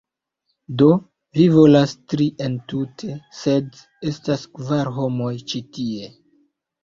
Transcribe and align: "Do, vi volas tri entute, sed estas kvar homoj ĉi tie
"Do, 0.81 0.85
vi 1.39 1.43
volas 1.55 1.91
tri 2.13 2.25
entute, 2.45 3.17
sed 3.41 3.77
estas 4.13 4.47
kvar 4.61 4.89
homoj 4.97 5.33
ĉi 5.53 5.63
tie 5.79 6.09